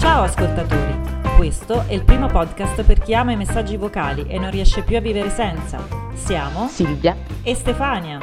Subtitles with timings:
[0.00, 0.98] Ciao ascoltatori,
[1.36, 4.96] questo è il primo podcast per chi ama i messaggi vocali e non riesce più
[4.96, 5.78] a vivere senza.
[6.14, 7.14] Siamo Silvia
[7.44, 8.18] e Stefania.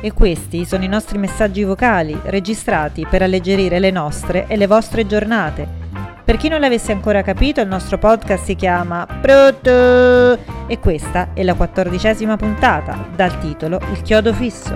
[0.00, 5.08] E questi sono i nostri messaggi vocali registrati per alleggerire le nostre e le vostre
[5.08, 5.80] giornate.
[6.24, 11.42] Per chi non l'avesse ancora capito, il nostro podcast si chiama Proto e questa è
[11.42, 14.74] la quattordicesima puntata dal titolo Il chiodo fisso.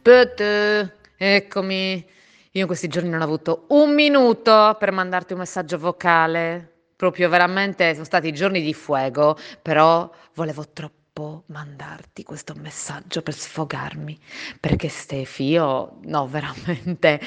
[0.00, 0.96] Pete.
[1.14, 2.06] Eccomi.
[2.52, 6.86] Io in questi giorni non ho avuto un minuto per mandarti un messaggio vocale.
[6.96, 14.18] Proprio veramente sono stati giorni di fuoco, però volevo troppo mandarti questo messaggio per sfogarmi,
[14.58, 17.20] perché Stefi, io no, veramente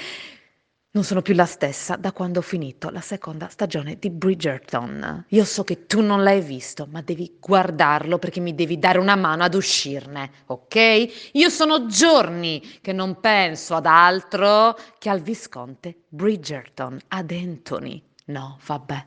[0.95, 5.25] non sono più la stessa da quando ho finito la seconda stagione di Bridgerton.
[5.27, 9.17] Io so che tu non l'hai visto, ma devi guardarlo perché mi devi dare una
[9.17, 11.31] mano ad uscirne, ok?
[11.33, 18.01] Io sono giorni che non penso ad altro che al visconte Bridgerton, ad Anthony.
[18.27, 19.05] No, vabbè.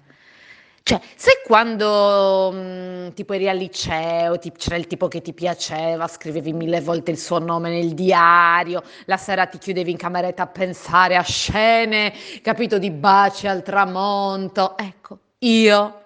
[0.88, 6.08] Cioè, sai quando mh, tipo eri al liceo, ti- c'era il tipo che ti piaceva,
[6.08, 10.46] scrivevi mille volte il suo nome nel diario, la sera ti chiudevi in cameretta a
[10.46, 14.78] pensare a scene, capito, di baci al tramonto.
[14.78, 16.04] Ecco, io...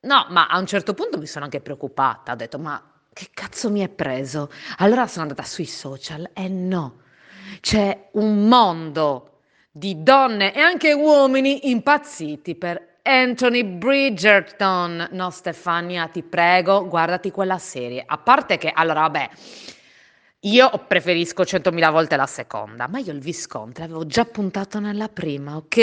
[0.00, 3.68] No, ma a un certo punto mi sono anche preoccupata, ho detto, ma che cazzo
[3.70, 4.50] mi è preso?
[4.78, 7.02] Allora sono andata sui social e no,
[7.60, 15.08] c'è un mondo di donne e anche uomini impazziti per Anthony Bridgerton.
[15.12, 18.02] No, Stefania, ti prego, guardati quella serie.
[18.06, 19.30] A parte che, allora, vabbè,
[20.44, 25.56] io preferisco centomila volte la seconda, ma io il Visconte l'avevo già puntato nella prima,
[25.56, 25.78] ok?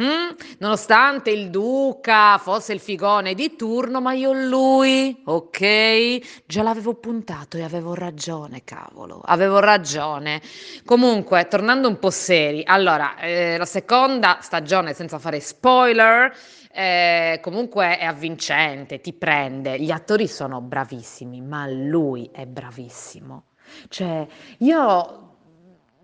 [0.00, 0.30] Mm?
[0.58, 6.44] Nonostante il duca fosse il figone di turno, ma io lui, ok?
[6.46, 10.40] Già l'avevo puntato e avevo ragione, cavolo, avevo ragione.
[10.84, 16.32] Comunque, tornando un po' seri, allora, eh, la seconda stagione, senza fare spoiler,
[16.72, 23.46] eh, comunque è avvincente, ti prende, gli attori sono bravissimi, ma lui è bravissimo.
[23.88, 24.26] Cioè,
[24.58, 25.18] io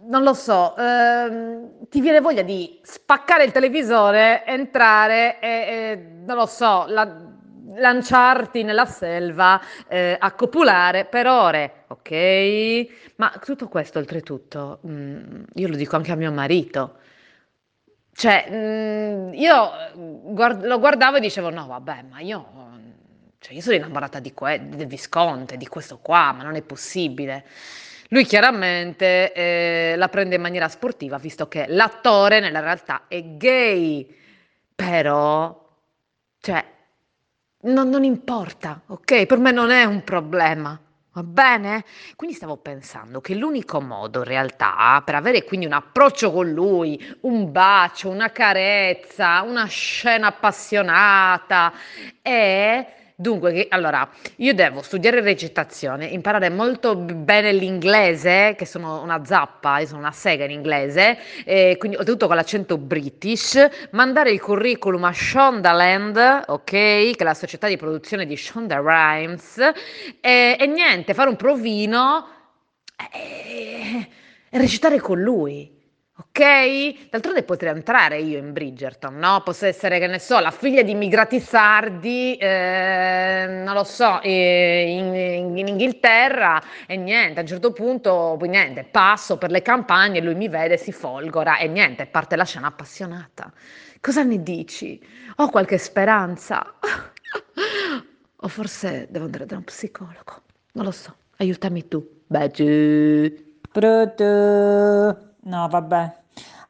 [0.02, 6.36] non lo so, ehm, ti viene voglia di spaccare il televisore, entrare e, e, non
[6.36, 7.28] lo so, la-
[7.76, 12.86] lanciarti nella selva eh, a copulare per ore, ok?
[13.16, 16.96] Ma tutto questo, oltretutto, mm, io lo dico anche a mio marito.
[18.12, 19.70] Cioè, mm, io
[20.34, 22.46] guard- lo guardavo e dicevo, no, vabbè, ma io,
[23.40, 27.46] cioè, io sono innamorata di que- del Visconte, di questo qua, ma non è possibile.
[28.08, 34.06] Lui chiaramente eh, la prende in maniera sportiva, visto che l'attore nella realtà è gay,
[34.74, 35.68] però,
[36.40, 36.64] cioè,
[37.62, 39.24] non, non importa, ok?
[39.26, 40.78] Per me non è un problema.
[41.12, 41.84] Va bene?
[42.16, 47.16] Quindi stavo pensando che l'unico modo in realtà per avere quindi un approccio con lui,
[47.22, 51.72] un bacio, una carezza, una scena appassionata
[52.22, 59.22] è Dunque, che- allora, io devo studiare recitazione, imparare molto bene l'inglese, che sono una
[59.26, 64.40] zappa, io sono una sega in inglese, e quindi oltretutto con l'accento british, mandare il
[64.40, 69.58] curriculum a Shondaland, ok, che è la società di produzione di Shonda Rhimes,
[70.22, 72.26] e, e niente, fare un provino
[73.12, 74.08] e,
[74.48, 75.78] e recitare con lui.
[76.20, 77.08] Ok?
[77.10, 79.40] D'altronde potrei entrare io in Bridgerton, no?
[79.42, 84.84] Posso essere, che ne so, la figlia di immigrati sardi, eh, non lo so, eh,
[84.98, 90.20] in, in- in Inghilterra e niente, a un certo punto, niente, passo per le campagne,
[90.20, 93.50] lui mi vede, si folgora e niente, parte la scena appassionata.
[94.00, 95.00] Cosa ne dici?
[95.36, 96.74] Ho qualche speranza?
[98.42, 100.42] O forse devo andare da un psicologo?
[100.72, 102.22] Non lo so, aiutami tu.
[102.26, 103.58] Baci.
[103.70, 105.29] Pronto?
[105.42, 106.19] No, vabbè.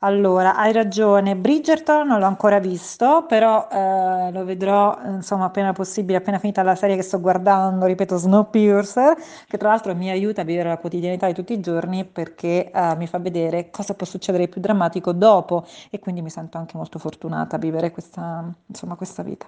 [0.03, 6.17] Allora, hai ragione, Bridgerton non l'ho ancora visto, però eh, lo vedrò insomma appena possibile,
[6.17, 9.15] appena finita la serie che sto guardando, ripeto, Snowpiercer,
[9.47, 12.97] che tra l'altro mi aiuta a vivere la quotidianità di tutti i giorni perché eh,
[12.97, 16.79] mi fa vedere cosa può succedere di più drammatico dopo e quindi mi sento anche
[16.79, 19.45] molto fortunata a vivere questa, insomma, questa vita.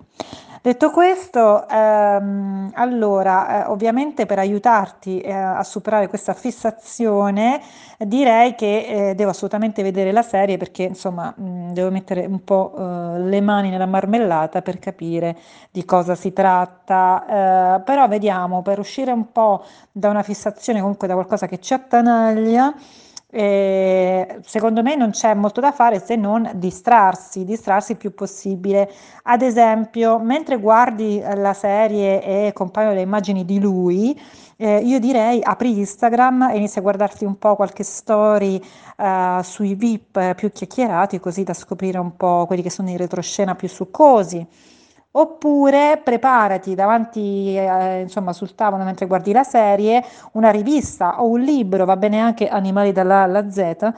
[0.60, 7.58] Detto questo, ehm, allora, eh, ovviamente per aiutarti eh, a superare questa fissazione,
[7.98, 13.20] direi che eh, devo assolutamente vedere la serie perché insomma devo mettere un po' eh,
[13.20, 15.36] le mani nella marmellata per capire
[15.70, 17.78] di cosa si tratta.
[17.78, 21.74] Eh, però vediamo, per uscire un po' da una fissazione, comunque da qualcosa che ci
[21.74, 22.74] attanaglia,
[23.34, 28.90] Secondo me non c'è molto da fare se non distrarsi, distrarsi il più possibile.
[29.22, 34.18] Ad esempio, mentre guardi la serie e compaiono le immagini di lui,
[34.56, 38.60] eh, io direi apri Instagram e inizia a guardarti un po' qualche story
[38.98, 43.54] eh, sui VIP più chiacchierati, così da scoprire un po' quelli che sono in retroscena
[43.54, 44.46] più succosi.
[45.14, 51.40] Oppure preparati davanti, eh, insomma, sul tavolo mentre guardi la serie, una rivista o un
[51.40, 53.92] libro, va bene anche Animali dalla A alla Z.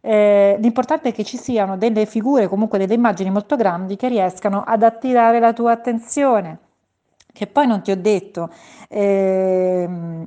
[0.00, 4.62] Eh, l'importante è che ci siano delle figure, comunque delle immagini molto grandi che riescano
[4.66, 6.58] ad attirare la tua attenzione
[7.38, 8.50] che poi non ti ho detto,
[8.88, 9.57] ehm,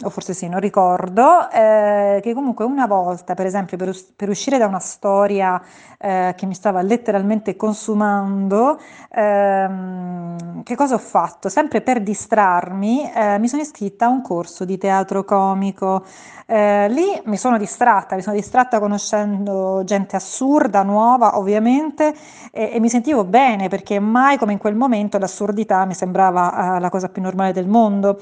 [0.03, 4.29] o forse sì, non ricordo, eh, che comunque una volta, per esempio, per, us- per
[4.29, 5.61] uscire da una storia
[5.97, 8.79] eh, che mi stava letteralmente consumando,
[9.11, 11.49] ehm, che cosa ho fatto?
[11.49, 16.03] Sempre per distrarmi, eh, mi sono iscritta a un corso di teatro comico.
[16.45, 22.13] Eh, lì mi sono distratta, mi sono distratta conoscendo gente assurda, nuova ovviamente,
[22.51, 26.79] e, e mi sentivo bene perché mai come in quel momento l'assurdità mi sembrava uh,
[26.79, 28.19] la cosa più normale del mondo.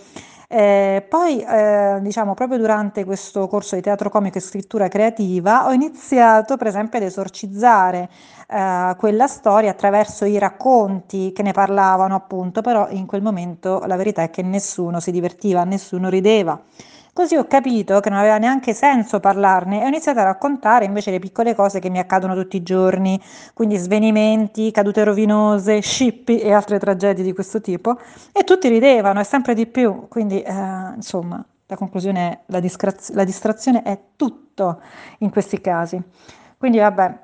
[0.51, 5.71] Eh, poi, eh, diciamo, proprio durante questo corso di teatro comico e scrittura creativa ho
[5.71, 8.09] iniziato, per esempio, ad esorcizzare
[8.47, 13.95] eh, quella storia attraverso i racconti che ne parlavano, appunto, però in quel momento la
[13.95, 16.59] verità è che nessuno si divertiva, nessuno rideva.
[17.13, 21.11] Così ho capito che non aveva neanche senso parlarne e ho iniziato a raccontare invece
[21.11, 23.19] le piccole cose che mi accadono tutti i giorni,
[23.53, 27.97] quindi svenimenti, cadute rovinose, scippi e altre tragedie di questo tipo,
[28.31, 30.53] e tutti ridevano e sempre di più, quindi eh,
[30.95, 34.81] insomma la conclusione è la, discraz- la distrazione è tutto
[35.19, 36.01] in questi casi.
[36.57, 37.19] Quindi vabbè,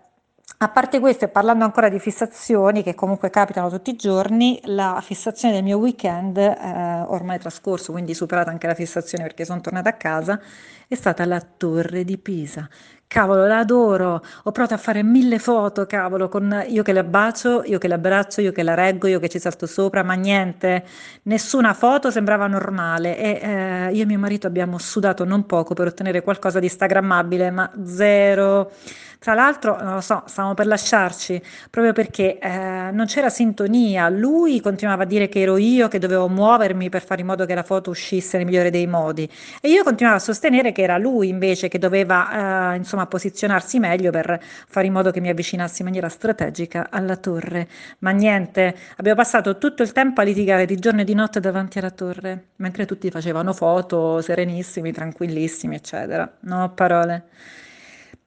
[0.66, 5.00] a parte questo, e parlando ancora di fissazioni che comunque capitano tutti i giorni, la
[5.04, 9.90] fissazione del mio weekend, eh, ormai trascorso, quindi superata anche la fissazione perché sono tornata
[9.90, 10.42] a casa,
[10.88, 12.68] è stata la Torre di Pisa.
[13.08, 14.22] Cavolo, la adoro.
[14.44, 18.42] Ho provato a fare mille foto, cavolo, con io che la bacio, io che l'abbraccio,
[18.42, 20.84] io che la reggo, io che ci salto sopra, ma niente,
[21.24, 25.88] nessuna foto sembrava normale e eh, io e mio marito abbiamo sudato non poco per
[25.88, 28.72] ottenere qualcosa di instagrammabile, ma zero.
[29.20, 31.42] Tra l'altro, non lo so, stavamo per lasciarci
[31.72, 34.08] proprio perché eh, non c'era sintonia.
[34.10, 37.56] Lui continuava a dire che ero io che dovevo muovermi per fare in modo che
[37.56, 39.28] la foto uscisse nel migliore dei modi
[39.62, 44.12] e io continuavo a sostenere che era lui invece che doveva eh, insomma posizionarsi meglio
[44.12, 47.68] per fare in modo che mi avvicinassi in maniera strategica alla torre.
[48.00, 51.80] Ma niente, abbiamo passato tutto il tempo a litigare di giorno e di notte davanti
[51.80, 56.38] alla torre, mentre tutti facevano foto serenissimi, tranquillissimi, eccetera.
[56.42, 57.24] Non ho parole.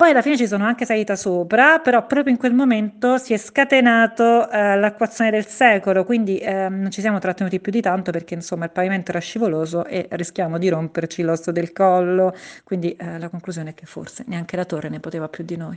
[0.01, 3.37] Poi alla fine ci sono anche salita sopra, però proprio in quel momento si è
[3.37, 8.35] scatenato eh, l'acquazzone del secolo, quindi eh, non ci siamo trattenuti più di tanto perché
[8.35, 13.29] insomma il pavimento era scivoloso e rischiamo di romperci l'osso del collo, quindi eh, la
[13.29, 15.77] conclusione è che forse neanche la torre ne poteva più di noi.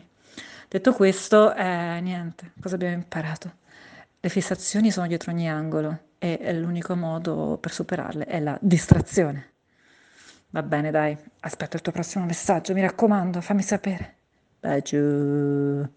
[0.67, 3.51] Detto questo, eh, niente, cosa abbiamo imparato?
[4.19, 9.53] Le fissazioni sono dietro ogni angolo e l'unico modo per superarle è la distrazione.
[10.53, 14.15] Va bene, dai, aspetto il tuo prossimo messaggio, mi raccomando, fammi sapere.
[14.59, 15.89] Bacio.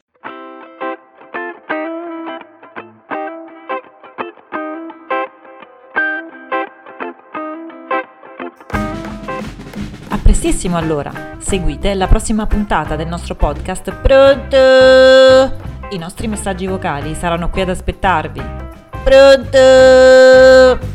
[10.09, 14.57] A prestissimo allora, seguite la prossima puntata del nostro podcast Pronto!
[15.91, 18.41] I nostri messaggi vocali saranno qui ad aspettarvi.
[19.03, 20.94] Pronto!